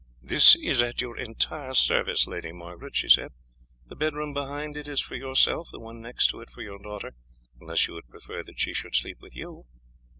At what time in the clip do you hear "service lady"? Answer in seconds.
1.75-2.51